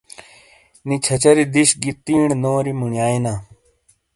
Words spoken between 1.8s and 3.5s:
گی تیݨے نوری موݨیایےنا۔